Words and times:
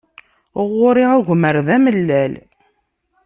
Ɣur-i 0.75 1.05
agmer 1.17 1.55
d 1.67 1.67
amellal. 1.75 2.33